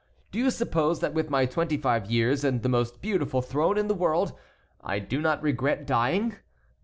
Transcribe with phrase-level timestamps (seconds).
[0.31, 3.87] Do you suppose that with my twenty five years, and the most beautiful throne in
[3.87, 4.33] the world,
[4.83, 6.37] I do not regret dying?